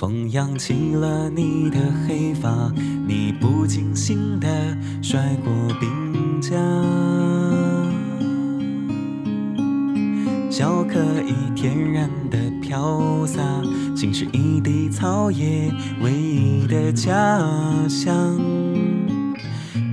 [0.00, 1.76] 风扬起了你的
[2.08, 2.72] 黑发，
[3.06, 4.48] 你不经心的
[5.02, 6.56] 甩过鬓角，
[10.50, 13.42] 笑可以天然的飘洒，
[13.94, 15.70] 竟是一地草野
[16.00, 17.38] 唯一的家
[17.86, 18.40] 乡，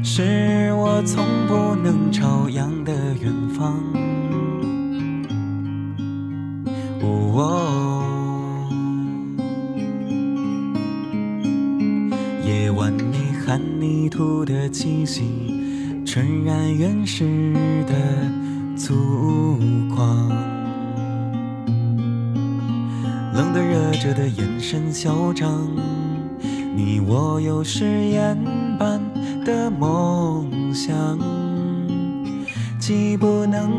[0.02, 3.97] 是我从不能朝阳的远方。
[12.48, 15.22] 夜晚，你含泥土的气息，
[16.06, 17.54] 纯然原始
[17.86, 17.94] 的
[18.78, 19.60] 粗
[19.94, 20.30] 犷。
[23.34, 25.68] 冷的热着的眼神嚣张，
[26.74, 28.38] 你我有誓言
[28.80, 29.02] 般
[29.44, 31.20] 的梦想，
[32.80, 33.70] 既不能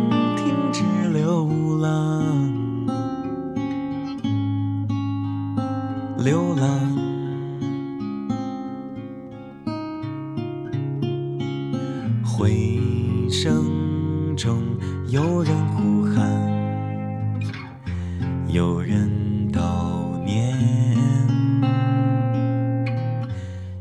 [12.39, 14.63] 回声中
[15.09, 16.23] 有人呼喊，
[18.47, 19.11] 有人
[19.53, 20.57] 悼念，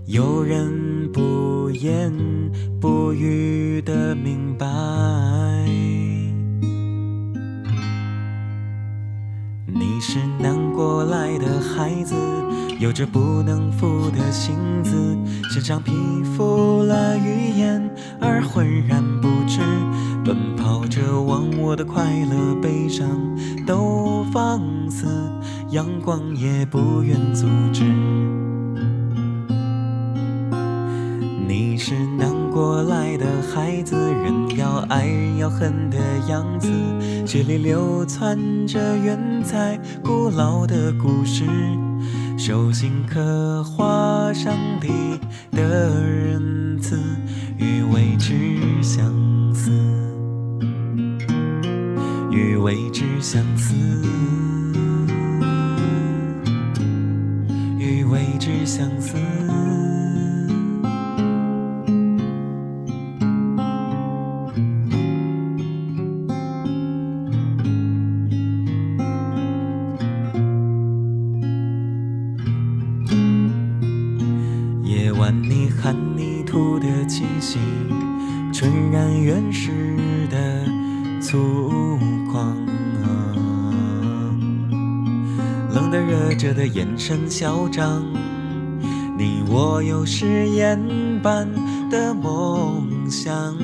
[0.07, 2.11] 有人不言
[2.81, 4.65] 不语的明白。
[9.67, 12.15] 你是南国来的孩子，
[12.79, 15.17] 有着不能负的心思，
[15.51, 15.91] 身上披
[16.37, 17.81] 覆了语言。
[18.19, 19.59] 而浑然不知，
[20.23, 23.07] 奔跑着忘我的快乐悲伤
[23.65, 24.61] 都放
[24.91, 25.07] 肆，
[25.71, 27.83] 阳光也不愿阻止。
[31.47, 36.69] 你是南国来的孩子，人要爱人要恨的样子，
[37.27, 41.43] 血里流窜着远在古老的故事，
[42.37, 45.19] 手心刻画上帝
[45.51, 46.97] 的仁慈。
[47.57, 49.03] 与未知相
[49.53, 49.71] 思，
[52.31, 53.75] 与未知相思，
[57.77, 59.17] 与未知相思。
[75.87, 77.57] 含泥土的气息，
[78.51, 79.71] 纯然原始
[80.29, 80.65] 的
[81.21, 81.97] 粗
[82.29, 82.53] 犷。
[85.73, 88.03] 冷的热着的眼神嚣张，
[89.17, 90.77] 你我有誓言
[91.23, 91.47] 般
[91.89, 93.57] 的梦想，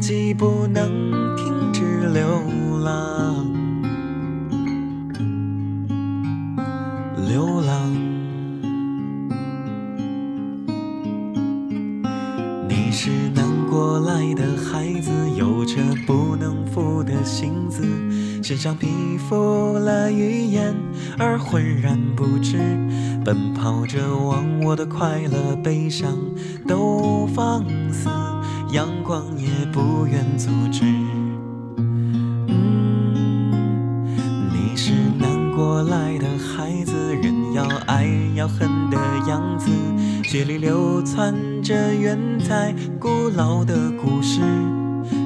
[0.00, 0.90] 既不能
[1.36, 2.26] 停止流
[2.82, 3.45] 浪，
[14.76, 15.76] 孩子，有着
[16.06, 17.82] 不能负的心思，
[18.42, 20.76] 身上披覆了语言，
[21.18, 22.58] 而浑然不知，
[23.24, 26.14] 奔跑着忘我的快乐悲伤
[26.68, 28.10] 都放肆，
[28.70, 30.84] 阳光也不愿阻止。
[36.38, 38.96] 孩子，人要爱人要恨的
[39.28, 39.70] 样子。
[40.24, 44.40] 血里流窜着远在古老的故事，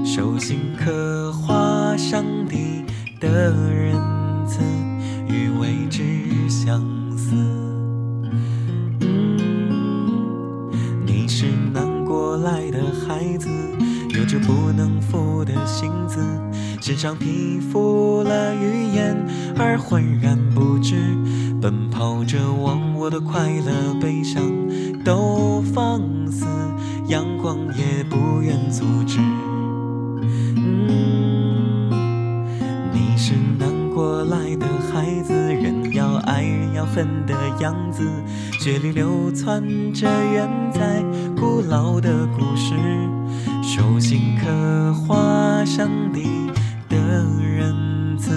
[0.05, 2.85] 手心刻画上帝
[3.19, 3.95] 的仁
[4.47, 4.61] 慈
[5.27, 6.03] 与未知
[6.49, 6.81] 相
[7.17, 7.35] 思。
[9.01, 10.71] 嗯，
[11.07, 13.49] 你是南国来的孩子，
[14.21, 16.21] 有着不能负的性子，
[16.83, 19.17] 身上披覆了语言，
[19.57, 21.17] 而浑然不知，
[21.59, 24.43] 奔跑着忘我的快乐悲伤。
[25.03, 26.45] 都放肆，
[27.07, 29.19] 阳光也不愿阻止。
[30.55, 31.89] 嗯，
[32.93, 38.07] 你是南国来的孩子，人要爱人要恨的样子，
[38.61, 39.63] 血里流窜
[39.95, 41.03] 着远在
[41.41, 42.75] 古老的故事，
[43.81, 46.51] 手心刻画上帝
[46.87, 46.99] 的
[47.41, 48.31] 仁慈，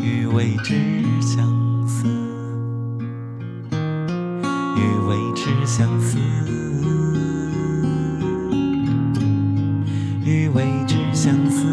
[0.00, 1.46] 与未知相
[1.86, 2.06] 思，
[4.78, 6.16] 与未知相思，
[10.24, 11.66] 与未知相思，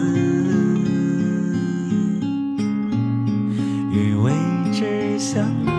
[3.93, 4.33] 与未
[4.73, 5.74] 知相。